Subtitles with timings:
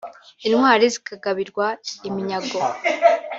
[0.47, 1.65] Intwari zikagabirwa
[2.07, 2.59] iminyago